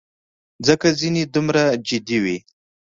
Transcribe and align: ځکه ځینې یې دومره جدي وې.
ځکه 0.67 0.87
ځینې 0.99 1.21
یې 1.23 1.31
دومره 1.35 1.61
جدي 1.87 2.17
وې. 2.23 2.37